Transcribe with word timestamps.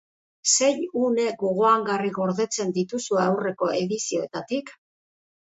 Zein 0.51 0.79
une 1.01 1.25
gogoangarri 1.43 2.13
gordetzen 2.15 2.73
dituzue 2.79 3.21
aurreko 3.27 3.71
edizioetatik? 3.83 4.75